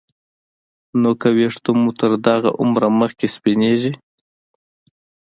نو 1.01 1.09
که 1.21 1.29
ویښته 1.37 1.71
مو 1.81 1.91
تر 1.99 2.11
دغه 2.27 2.49
عمره 2.61 2.87
مخکې 2.99 3.27
سپینېږي 3.35 3.91